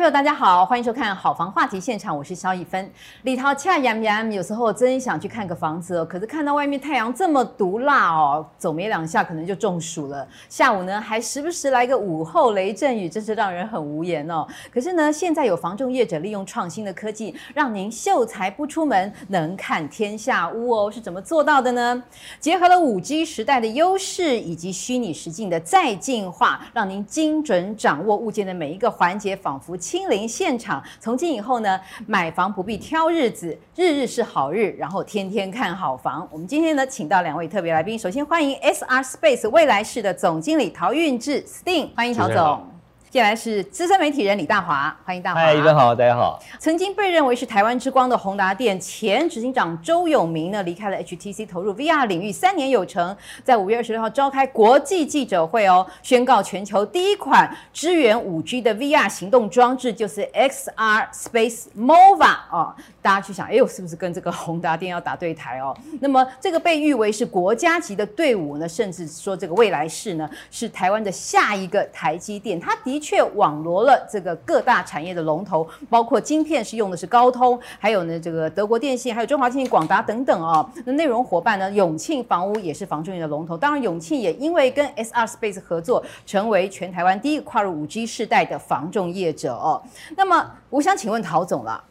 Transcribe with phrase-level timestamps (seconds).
[0.00, 2.90] 朋友，大家好，欢迎收看《好房话题现场》，我是萧逸芬。
[3.24, 10.26] 里头恰洋洋，有时候真想去看个房子哦，可是看到外面太阳这么毒辣哦，走没两下可能就中暑了。
[10.48, 14.46] 下午呢，还时不时来个午后雷阵雨，真是让人很无言哦。
[14.72, 20.90] 可是呢，现在有房仲业者利用创新的科技，让您秀才不出门，能看天下屋哦。
[20.90, 22.02] 是怎么做到的呢？
[22.38, 29.76] 结合了 5G 时代的优势以及虚拟实境的再进化，让您精准掌握物件的每一个环节，仿佛。
[29.90, 36.28] 亲临现场，从今以后呢，买房不必挑日子，日日是好日，然后天天看好房。
[36.30, 42.79] 我们今天呢，请到两位特别来宾，首先欢迎 SR Space 未来式的总经理陶运志 Sting，欢迎陶总。
[43.10, 45.40] 接下来是资深媒体人李大华，欢迎大华。
[45.40, 46.40] 嗨，一分好，大家好。
[46.60, 62.72] 曾经被认为是台湾之光的宏达电前执行长周永明呢，离开了 HTC，投入 VR 领域三年有成，在五月二十六号召开国际记者会哦，宣告全球第一款支援五 G 的 VR 行动装置就是 XR Space Mova 哦。
[63.02, 65.76] 大家去想，哎呦，是不是跟这个宏达电要打对台哦？
[66.00, 72.99] 那么这个被誉为是国家级的队伍呢，甚至说这个未来式呢，是台湾的下一个台积电，它的。
[73.00, 80.68] 确网罗了这个各大产业的龙头，包括晶片是用的是高通，还有呢这个德国电信，还有中华电信、广达等等哦。
[80.84, 83.56] 那内容伙伴呢，永庆房屋也是房仲业的龙头。
[83.56, 89.82] 当然，永庆也因为跟 SR Space 合作，成为全台湾第一个跨入五 G 世代的房仲业者哦。
[90.16, 91.82] 那么，我想请问陶总了。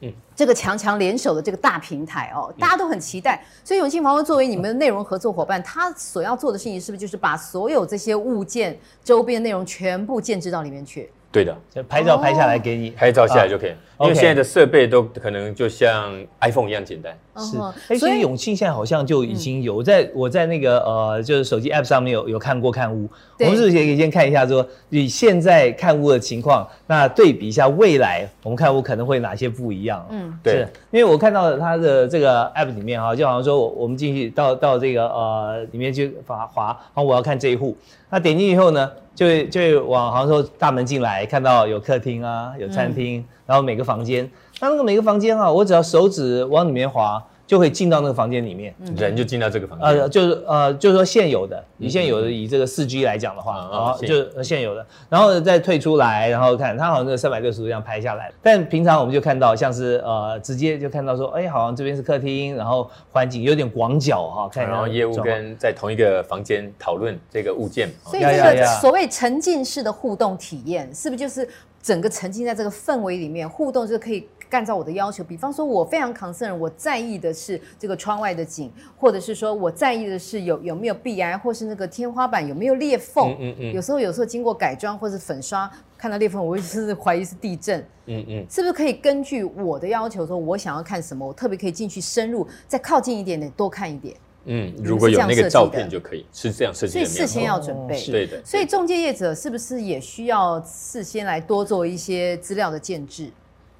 [0.00, 3.44] 嗯，这个强强联手的这个大平台哦，大家都很期待。
[3.64, 11.10] 所以永庆房屋作为你们的内容合作伙伴，他所要做的事情是不是就是把所有这些物件周边内容全部建置到里面去？
[11.30, 13.72] 对的，就拍照拍下来给你，拍照下来就可以。
[14.00, 17.12] 因为现在的设备都可能就像 iPhone 一样简单。
[17.36, 23.08] 是，所以永庆现在好像就已经有在我在那个呃，就是手机 App 上面有有看过看屋。
[23.40, 30.06] 我们是不是也可以先看一下说，你现在看屋的情况，那对比一下未来我们看屋可能会哪些不一样？
[30.10, 37.76] 嗯，对，因为我看到它的这个 App 里面哈，就好像说我我们进去到到这个呃里面去滑滑，然后我要看这一户，
[38.10, 43.24] 那点进去以后呢，就就往杭州大门进来，看到有客厅啊，有餐厅。
[43.46, 44.30] 然后每个房间，
[44.60, 47.22] 那那个每个房间啊，我只要手指往里面滑。
[47.48, 49.88] 就会进到那个房间里面，人就进到这个房间。
[49.88, 58.30] 呃，就是呃，就是说现有的，以现有的以这个四 G 来讲的话，啊，就现有的，然后再退出来，然后看它好像这个三百六十度这样拍下来。
[58.42, 64.68] 但平常我们就看到像是呃，直接就看到说，哎，好像这边是客厅，然后环境有点广角哈，看。
[64.68, 67.88] 然后业务跟在同一个房间讨论这个物件。
[68.04, 71.48] 所以这个所谓沉浸式的互动体验，是不是就是
[71.82, 74.28] 整个沉浸在这个氛围里面，互动就可以。
[74.48, 83.36] 干照我的要求，比方说，我非常 concern，我在意的是这个窗外的景，或者是说我在意的是有有没有壁癌，或是那个天花板有没有裂缝。
[83.38, 87.78] 嗯嗯，嗯有时候有时候经过改装或者粉刷，看到裂缝，我会是怀疑是地震。
[88.06, 88.46] 嗯嗯。
[88.48, 94.16] 是不是可以根据我的要求说，我想要看什么，我特别可以进去深入，再靠近一点点，多看一点。
[94.50, 97.04] 嗯，如果有那个照片就可以，是这样设计的。
[97.04, 98.02] 所以事先要准备。
[98.06, 98.40] 对的。
[98.42, 103.30] 所以中介业者是不是也需要事先来多做一些资料的建置？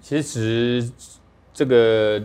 [0.01, 0.91] 其实，
[1.53, 2.23] 这个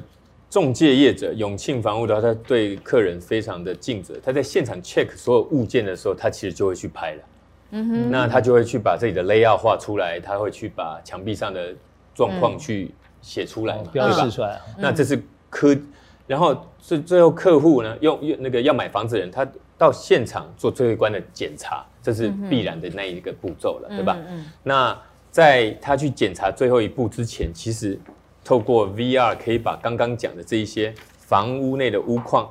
[0.49, 4.13] 中介业者永庆房屋的话，他对客人非常的尽责。
[4.23, 7.21] 他在现场 check 所有物件的时候，他其实就会去拍了。
[7.71, 8.11] 嗯哼。
[8.11, 11.73] 那他就会去把自己的 layout 画出来，他会去把墙壁上的
[12.13, 14.61] 状况去写出来嘛，标示出来。
[14.77, 15.75] 那这是科，
[16.27, 19.45] 然后最最后客户呢，用用那个要买房子的人，他
[19.77, 24.15] 到现场做最后一关的检查，这是必然的那一个步骤了，对吧？
[24.29, 24.45] 嗯。
[24.61, 24.97] 那
[25.33, 27.99] 在他去检查最后一步之前，其实
[28.43, 32.47] 透过 VR 可以把刚刚讲的这一些房屋内的屋况，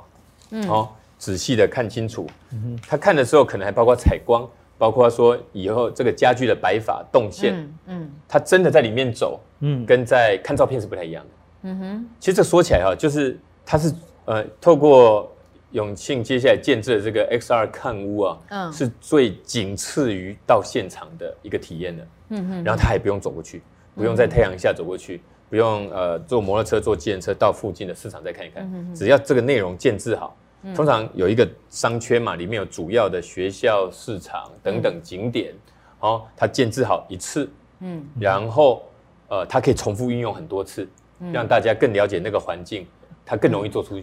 [0.50, 2.26] 嗯，哦，仔细的看清楚。
[2.50, 4.44] 嗯哼，他看的时候可能还包括采光，
[4.76, 11.30] 包括说以后这个家具的摆法、动线，嗯，嗯，他真的在里面走，嗯，跟在看照片是不太一样的。
[11.62, 13.94] 嗯哼，其实这说起来哈，就是他是
[14.24, 15.30] 呃透过。
[15.72, 23.62] 永庆接下来建制的这个 XR 看屋啊，嗯，是最仅次于到现场的一个体验的，嗯哼，然后他也不用走过去，
[23.94, 30.36] 不用在太阳下走过去，不用呃坐摩托车、坐计程车到附近的市场再看一看，只要这个内容建置好，
[30.74, 35.54] 通常有一个商圈嘛，里面有主要的学校、市场等等景点，
[36.00, 38.82] 哦，它建置好一次，嗯，然后
[39.28, 40.86] 呃，它可以重复运用很多次，
[41.32, 42.86] 让大家更了解那个环境，
[43.24, 43.98] 它更容易做出。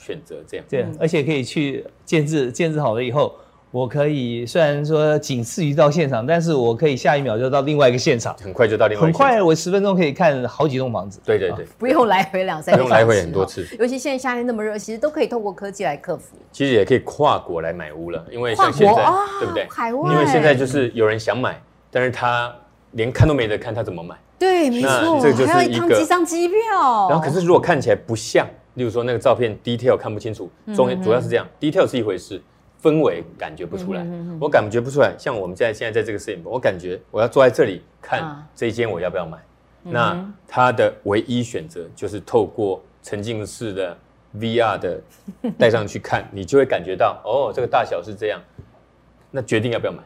[0.00, 3.34] 选择这样，对，而且可以去建制，建制好了以后，
[3.70, 11.20] 我可以虽然说仅次于到现场，但是我可以下一秒就到另外一个现场，很快就到另外一个现场，很快，我十分钟可以看好几栋房子。
[11.24, 13.66] 对对对，不用来回两三，不用来回很多次。
[13.78, 16.36] 尤其现在夏天那么热，其实都可以透过科技来克服。
[16.50, 19.04] 其实也可以跨国来买屋了，因为像现在，
[19.38, 19.66] 对不对？
[19.70, 22.52] 海外，因为现在就是有人想买，但是他
[22.92, 24.16] 连看都没得看，他怎么买？
[24.38, 26.56] 对，没错，这就是还要一趟机张机票。
[27.10, 32.40] 然后可是如果看起来不像，例如说那个照片 detail 看不清楚，重主要是这样、嗯、detail 是一回事，
[32.82, 35.14] 氛围感觉不出来，嗯、我感觉不出来。
[35.18, 39.38] 像我们现在现在在这个摄影棚，我感觉我要坐在这里看这一间我要不要买？
[39.84, 43.96] 嗯、那它的唯一选择就是透过沉浸式的
[44.36, 45.00] VR 的
[45.58, 48.40] 带上去看，你就会感觉到哦，这个大小是这样，
[49.30, 49.98] 那决定要不要买。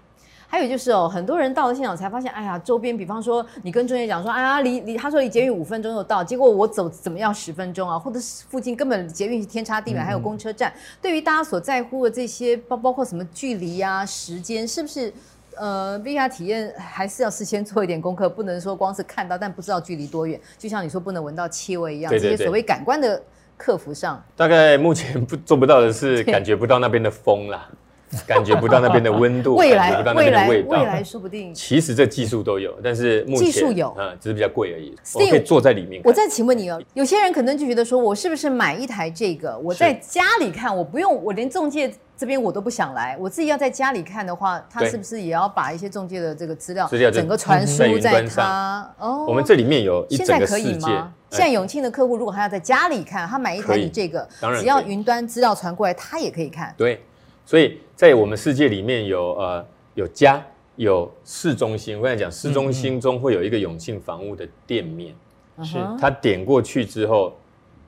[0.54, 7.98] 还有就是哦，很多人到了现场才发现，哎呀，周边，比方说你跟中介讲说，哎呀，离离他说离捷运五分钟就到，结果我走怎么样十分钟啊？
[7.98, 10.70] 或者是附近根本捷运是天差地远，还有公车站。
[10.70, 15.12] 嗯、对于大家所在乎的这些，包包括什么距离啊、时间，是不是？
[15.56, 20.40] 呃，VR 体验还是要事先做一点功课，不能说光是看到但不知道距离多远。
[20.56, 23.20] 就像你说不能闻到气味一样，对对对，这些所谓感官的
[23.56, 27.68] 克服上，大概目前不做不到的是感觉不到那边的风啦。
[28.26, 31.54] 感觉不到那边的温度，未来感觉不到那边的味道，未来说不定。
[31.54, 34.94] 其实这技术都有，但是目前技术有，嗯，只是比较贵而已。
[35.04, 36.00] Steve, 我可以坐在里面。
[36.04, 48.94] 我再请问你哦，有些人可能就觉得说，我是不是买一台这个，我在家里看，我不用，我连中介这边我都不想来，我自己要在家里看的话，他是不是也要把一些中介的这个资料，资料整个传输在他？
[48.98, 50.62] 哦，我们这里面有一整个世界。
[50.62, 51.12] 现在可以吗？
[51.30, 54.28] 现在永庆的客户如果他要在家里看，他买一台你这个，
[54.60, 56.72] 只要云端资料传过来，他也可以看。
[56.76, 57.02] 对。
[57.44, 59.64] 所以在我们世界里面有呃
[59.94, 60.42] 有家
[60.76, 65.14] 有市中心，我刚才讲，市中心中会有一个永庆房屋的店面，
[65.62, 65.78] 是。
[66.00, 67.32] 他点过去之后，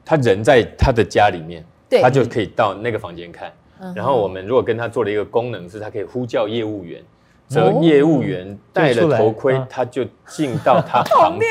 [0.04, 1.64] 他人在他的家里面，
[2.02, 3.52] 他就可以到那个房间看。
[3.94, 7.02] 然后我们如果跟他做了一个功能，是他可以呼叫业务员。
[7.48, 11.48] 则业务员戴了头盔，他就进到他 旁边。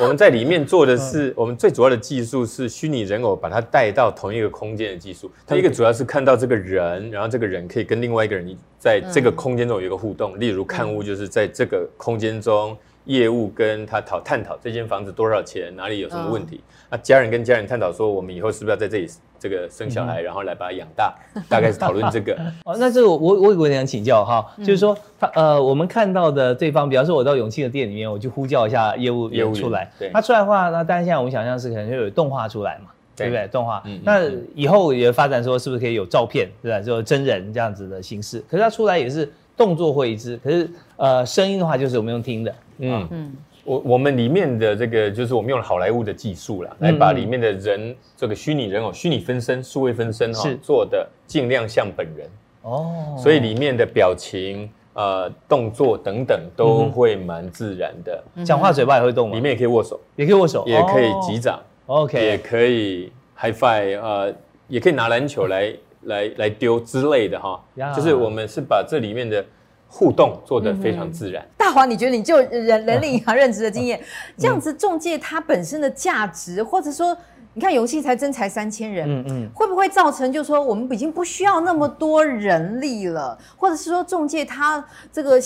[0.00, 5.28] 我们在里面做的是，我们最主要的技术是虚拟人偶，把它带到同一个空间的技术。
[5.44, 10.38] 它一个主要是看到这个人，然后这个人可以跟另外一个人在这个空间中有一个互动。
[10.38, 16.60] 例如看屋，就是在这个空间中，业务跟他讨探讨这间房子多少钱，哪里有什么问题。
[16.88, 19.10] 那家人跟家人探讨说，我们以后是不是要在这里？
[19.38, 21.14] 这个生小孩，然后来把它养大，
[21.48, 22.36] 大概是讨论这个。
[22.64, 33.28] 哦，那这个我我我想请教哈，就是说他呃，我们看到的对方，比方说我到永庆的店里面，我就呼叫一下业务业务出来，对，他出来的话，那当然现在我们想象是可能就有动画出来嘛，对。
[33.28, 33.48] 不对？
[33.48, 34.22] 动画，那
[34.54, 36.80] 以后也发展说是不是可以有照片，对吧？
[36.80, 43.08] 就真人这样子的形式，可是他出来也是动作会一致，可是呃，声音的话就是我们用听的，嗯。
[43.10, 43.32] 嗯。
[43.68, 52.26] 我我们里面的这个就是我们用了好莱坞的技术啦，来把里面的人这个虚拟人偶、虚拟分身、数位分身哈，做的尽量像本人。
[52.62, 58.24] 哦，所以里面的表情、呃动作等等都会蛮自然的。
[58.42, 59.34] 讲话嘴巴也会动吗？
[59.34, 64.34] 里面也可以握手，也可以握手，也可以击掌，OK，也可以 high five，呃，
[64.66, 65.74] 也可以拿篮球来
[66.04, 67.62] 来来丢之类的哈，
[67.94, 69.44] 就是我们是把这里面的。
[69.88, 71.42] 互动做得非常自然。
[71.42, 74.00] 嗯、大华，你觉得你就人 人力银行任职的经验，
[74.36, 77.16] 这样子中介它本身的价值，或者说，
[77.54, 85.40] 你看游戏才真才三千人，嗯嗯，会不会造成就是说我们已经不需要那么多人力了，或者是说中介他这个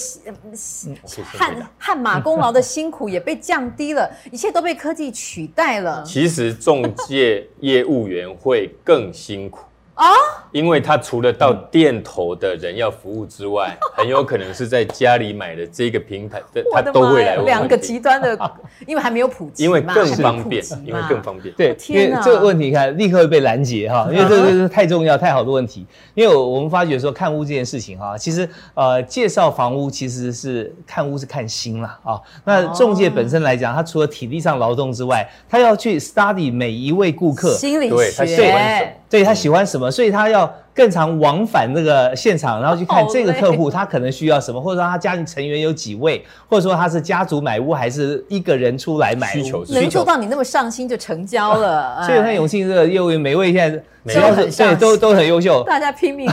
[1.38, 6.02] 汗汗马功劳的辛苦也被降低了，一切都被科技取代了。
[6.04, 9.60] 其实中介业务员会更辛苦。
[9.94, 10.10] 啊，
[10.52, 17.46] 因为他除了到店头的人要服务之外，很有可能是在家里买的这个平台的，他都会来问。
[17.46, 18.38] 两个极端的，
[18.86, 21.54] 因为还没有普及，因为更方便，因为更方便。
[21.54, 25.86] 对，因为这个问题看立刻会被拦截哈， 因为这个是太重要、太好的问题。
[26.14, 32.20] 因为我们发觉说看屋这件事情哈，其实呃介绍房屋其实是看屋是看心啦啊。
[32.44, 39.90] 那中介本身来讲，他除了体力上劳动之外，他要去 study 每一位顾客心理学，对，对他喜欢什么。
[39.90, 40.41] 所以他要
[40.74, 52.02] 更常往返那个现场，然后去看这个客户他可能需要什么，或者说他家庭成员有几位，或者说他是家族买屋还是一个人出来买屋，需求能做到你那么上心就成交了。
[52.06, 53.82] 所以他永庆这个业务员每位现在。
[54.04, 56.28] 只要是对，都都很优秀，大家拼命。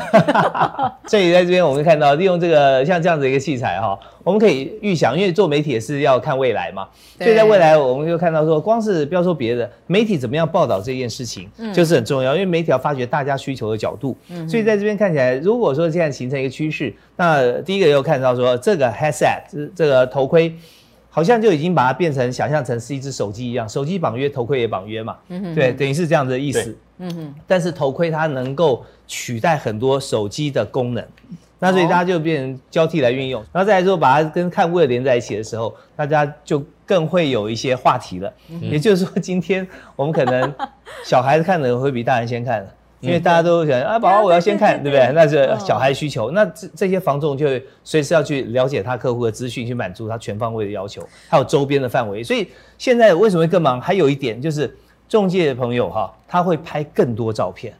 [1.05, 3.95] 所以在这边我们看到，利用这个像这样子一个器材哈，
[4.29, 6.87] 我们可以预想，因为做媒体也是要看未来嘛。
[7.17, 12.35] 所以在未来，我们就看到说，光是不要说别的，媒体怎么样报道这件事情，就是很重要。
[12.35, 14.15] 因为媒体要发掘大家需求的角度。
[14.47, 19.41] 所以在这边看起来，如果说现在形成一个趋势，那第一个又看到说，这个 headset
[19.75, 20.53] 这个头盔。
[21.11, 27.35] 好像就已经把它变成想象成是一只手机一样，手机绑约，头盔也绑约嘛，嗯哼，对，等于是这样的意思，嗯哼。
[27.47, 31.03] 但是头盔它能够取代很多手机的功能，
[31.59, 38.33] 那所以大家就变成交替来运用，然后再来说把它跟看屋的连在一起的时候，大家就更会有一些话题了。
[38.61, 40.53] 也就是说，今天我们可能
[41.05, 42.67] 小孩子看的会比大人先看。
[43.01, 45.09] 因为大家都想啊，宝宝我要先看，对不对？
[45.13, 52.21] 那是小孩需求，那这这些房仲就会随时要去了解他客户的资讯，去满足他全方位的要求，还有周边的范围。
[52.21, 52.45] 所以
[52.77, 53.79] 现在为什么会更忙？
[53.79, 54.75] 还有一点就是
[55.07, 57.73] 中介的朋友哈，他会拍更多照片。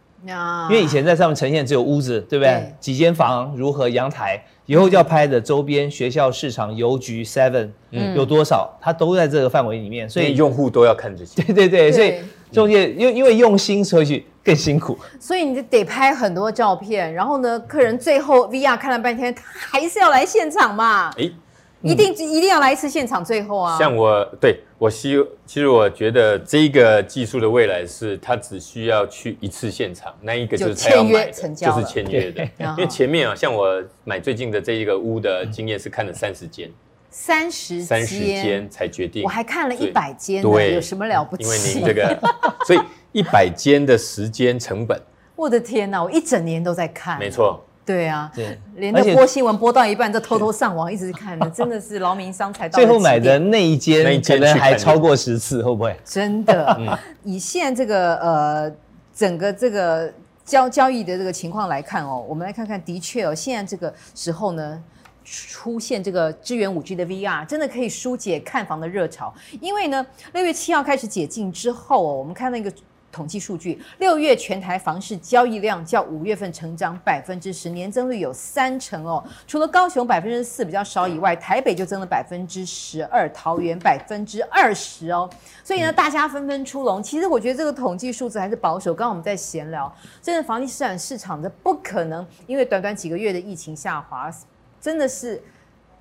[0.70, 2.52] 因为以前在上面呈现只有屋子，对不对？
[2.52, 11.42] 对几间房如何阳台，以后就要拍的周边学校、市场、邮局、Seven，嗯，有多少，它都在这个范围里面，所以用户都要看这些。
[11.44, 12.16] 对对对，所以
[12.52, 14.98] 中介因为因为用心，所以更辛苦。
[15.20, 21.12] 所以你就得拍很多照片，然后呢，客人最后 VR 看了半天，他还是要来现场嘛？
[21.18, 21.32] 诶
[21.81, 23.77] 一定、嗯、一定要来一次现场，最后啊！
[23.77, 32.43] 像我对我希，其实我觉得这个技术的未来是，他只需要去一次现场，那一个就是他要买的，就，就是签约的。
[32.75, 36.69] 因为前面啊，像我买最近的这一个屋的经验是看了三十间，
[37.09, 39.24] 三十三十间才决定。
[39.24, 41.43] 我还看了一百间，对，有什么了不起？
[41.43, 42.19] 因为您这个，
[42.67, 42.79] 所以
[43.13, 45.01] 一百间的时间成本，
[45.36, 46.03] 我的天哪！
[46.03, 47.63] 我一整年都在看，没错。
[47.89, 52.69] 对啊，对，连那播新闻播到一半，就偷偷上网一直看的， 真的是劳民伤财。
[52.69, 55.98] 最后买的那一间可能还超过十次，会不会？
[56.05, 58.72] 真的，以现在这个呃
[59.12, 60.13] 整个这个
[60.46, 64.79] 交交易的这个情况来看哦，我们来看看，的确哦，现在这个时候呢，
[65.25, 69.34] 出现这个支援五 G 的 VR，真的可以疏解看房的热潮。
[69.60, 72.72] 因为呢，六月七号开始解禁之后哦，我们看那个。
[73.12, 79.24] 统计数据，六月全台房市交易量较五月份成长百分之十，年增率有三成哦。
[79.48, 85.30] 除了高雄百分之四比较少以外，台北就增了百分之十二，桃园百分之二十哦。
[85.63, 87.01] 所以呢，大家纷纷出笼。
[87.01, 88.94] 其实我觉得这个统计数字还是保守。
[88.94, 94.32] 刚刚我们在闲聊，真的房地产市场的不可能，因为短短几个月的疫情下滑，
[94.80, 95.42] 真的是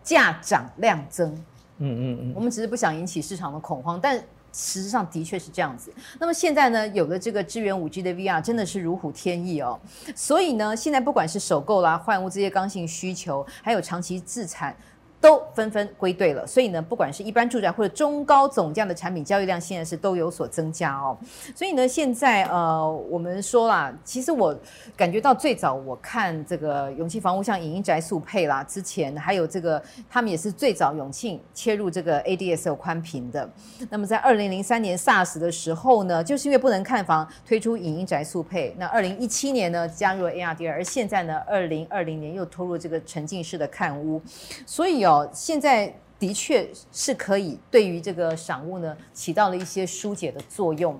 [0.03, 1.33] 价涨量增。
[1.79, 4.23] 嗯嗯嗯，我们只是不想引起市场的恐慌，但。
[4.52, 5.93] 实际上的确是这样子。
[6.19, 9.78] 那么现在呢，有了这个支援五 G 的 VR，真的是如虎添翼哦。
[10.14, 14.76] 所以呢，现在不管是首购啦、换屋这些刚性需求，还有长期自产。
[15.21, 21.17] 都纷纷归队了，所以呢，不管是一般住宅或者中高总价的产品交易量，现在是都有所增加哦。
[21.57, 24.57] 所以呢，现在呃，我们说啦，其实我
[24.97, 33.49] 感觉到最早我看这个永庆房屋，像影音宅速配啦，之前还有这个他们也是最早永庆切入这个 ADSL 宽频的。
[33.91, 38.73] 那么在二零零三年 SARS 的时候呢，就是因为不能看房，推出影音宅速配。
[38.79, 44.23] 那二零一七年呢，加入了 ARDR，而现在呢，二零二零年又投入这个沉浸式的看屋，
[44.65, 50.99] 所以哦，现在的确是可以对于这个赏物呢，起到了一些疏解的作用。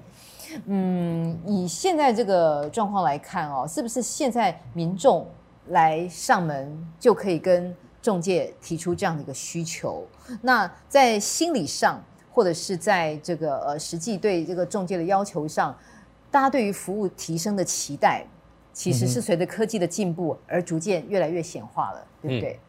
[0.67, 5.27] 嗯，以现在这个状况来看哦，是不是现在民众
[5.69, 10.07] 来上门就可以跟中介提出这样的一个需求？
[10.41, 15.77] 那在心理上，或者是在这个呃实际对这个中介的要求上，
[16.31, 18.25] 大家对于服务提升的期待，
[18.73, 22.53] 其实是随着科技的进步而逐渐越来越显化了，对不对？
[22.53, 22.68] 嗯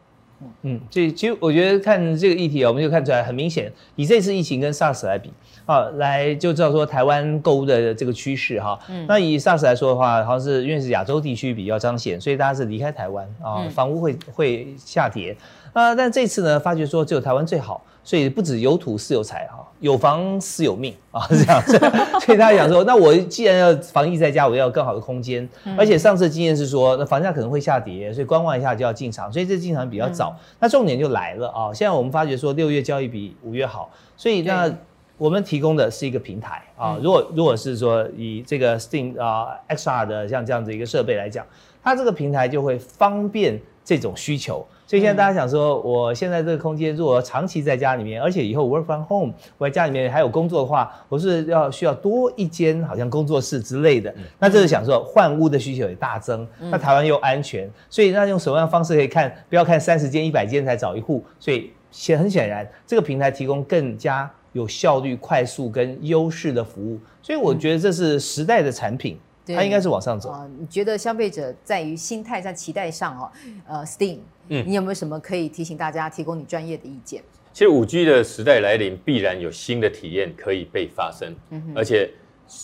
[0.62, 5.30] 嗯，所以其实我觉得看这个议题啊，我们就看出来很明显，以这次疫情跟 SARS 来比
[5.66, 8.78] 啊，来就知道说台湾购物的这个趋势哈。
[8.88, 9.04] 嗯。
[9.06, 15.36] 那以 SARS 来说的话，好像是因为是亚洲地区比较彰显，所以大家是离开台湾啊，房屋会会下跌
[15.72, 15.94] 啊。
[15.94, 17.82] 但这次呢，发觉说只有台湾最好。
[18.02, 21.78] 所以不止有土是有财哈，有房是有命啊，是这样子。
[22.24, 25.46] 所以大家讲说，那我既然要防疫在家，我要有更好的空间。
[25.76, 29.30] 而且上次的经验是说，那房价可能会下跌，所以观望一下就要进场。
[29.30, 30.34] 所以这进场比较早。
[30.58, 31.70] 那重点就来了啊！
[31.74, 34.74] 现在我们发觉说，六月交易比五月好，所以那
[35.20, 36.98] 我们提供的是一个平台啊。
[37.02, 41.44] 如果如果是说以这个 Steam 啊 XR 的像这样子一个设备来讲，
[41.82, 44.66] 它这个平台就会方便这种需求。
[44.86, 54.12] 所以现在大家想说，我现在这个空间如果长期在家里面，而且以后 work from home，我在家里面还有工作的话，我是要需要多一间好像工作室之类的。
[54.38, 59.30] 那这是想说换屋的需求也大增，那台湾又安全，所以那用什么样的方式可以看？
[59.50, 61.22] 不要看三十间、一百间才找一户。
[61.38, 66.98] 所以显很显然，这个平台提供更加有效率、快速跟优势的服务。
[67.22, 69.18] 所以我觉得这是时代的产品。
[69.46, 70.30] 它应该是往上走。
[70.30, 73.32] 啊、呃，你觉得消费者在于心态在期待上哦，
[73.66, 77.20] 呃，Steam，嗯，你有没有什么可以提醒大家，提供你专业的意见？
[77.52, 82.08] 其实五 G 的时代来临，必然有新的体验可以被发生，嗯、而且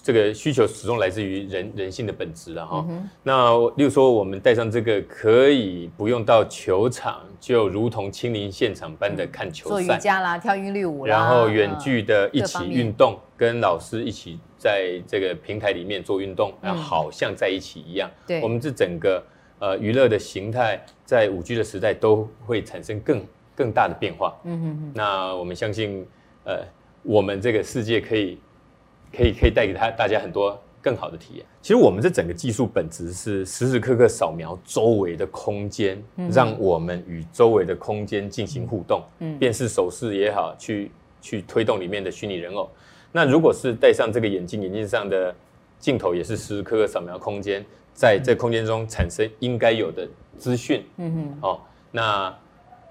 [0.02, 2.84] 这个需求始终来自于人人性的本质了哈。
[2.88, 14.38] 嗯、那例如说，我们带上这个，可以不用到球场，就如同亲临现场般的看球赛，做瑜伽啦，跳韵律舞啦，然后远距的一起运动，跟老师一起。
[14.58, 18.10] 在这个平台里面做运动，然后好像在一起一样。
[18.26, 19.22] 对，我们这整个
[19.60, 23.24] 呃娱乐的形态，在五 G 的时代都会产生更
[23.54, 24.34] 更大的变化。
[24.44, 24.92] 嗯哼哼。
[24.94, 26.04] 那我们相信，
[26.44, 26.64] 呃，
[27.02, 28.38] 我们这个世界可以
[29.12, 31.44] 可以可以带给他大家很多更好的体验。
[31.60, 42.70] 其实我们这整个技术本质是时时刻刻扫描周围的空间，嗯、让我们与周围的空间进行互动，嗯，便是手势也好，去去推动里面的虚拟人偶。
[43.12, 45.34] 那如果是戴上这个眼镜，眼镜上的
[45.78, 50.08] 镜头也是时时刻刻扫描空间，在这空间中产生应该有的
[50.38, 51.60] 资讯，嗯哼，哦，
[51.90, 52.34] 那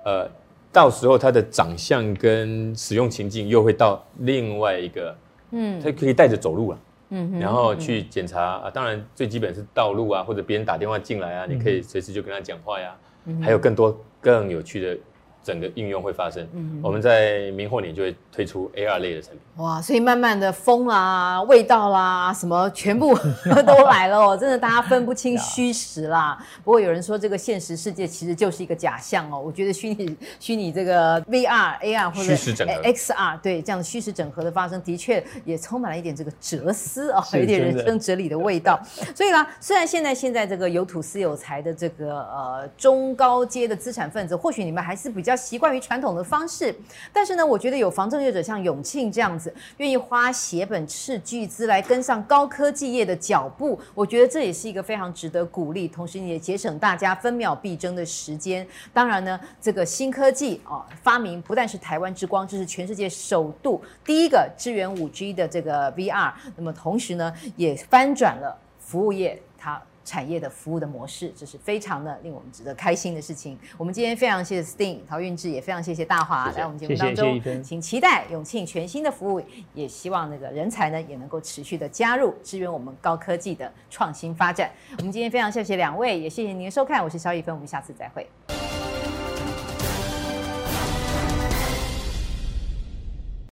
[0.03, 0.29] 呃。
[0.75, 5.15] 到时候他的长相跟使用情境又会到另外一个，
[5.51, 12.95] 嗯，他可以带着走路了，嗯，然后去检查啊，当然最基本是道路啊，或者别人打电话进来啊，你可以随时就跟他讲话呀，
[13.41, 14.97] 还有更多更有趣的。
[15.45, 19.39] 整个应用会发生，嗯，我们在明后年就会推出 AR 类的产品。
[19.63, 23.15] 哇，所以慢慢的风啊、味道啦、什么全部
[23.63, 26.35] 都来了哦，真的大家分不清虚实啦。
[26.63, 29.39] 不过有人说这个现实世界其实就是一个假象哦。
[29.39, 38.81] 我觉得虚拟虚拟这个 VR、AR 或者 XR 对这样的虚实整合的发生，的确也充满了一点这个哲思啊，有点人生哲理的味道。
[39.13, 45.34] 所以啦，虽然现在现在这个有土斯有财的这个呃中高阶的资产分子，或许你们还是比较。
[45.35, 46.73] 习惯于传统的方式，
[47.11, 58.65] 但是呢，我觉得有防震业者像永庆这样子，愿意花血本斥巨资来跟上高科技业的脚步，我觉得这也是一个非常值得鼓励，同时也节省大家分秒必争的时间。
[58.93, 69.81] 当然呢，这个新科技啊，发明不但是台湾之光，这是全世界首度第一个支援五 G 的这个 VR，那么同时呢，也翻转了服务业它。
[70.05, 73.57] 产业的服务的模式，这是非常的令我们值得开心的事情。
[73.77, 79.41] 我们今天非常谢谢 Sting 陶运志，也非常谢谢大华来我们节目当中，谢谢谢谢，请期待永庆全新的服务，
[79.73, 84.71] 也希望那个人才呢也能够持续的加入，支援我们高科技的创新发展。
[84.99, 88.64] 我们今天非常谢谢两位，也谢谢您的收看，我是肖一芬，我们下次再会。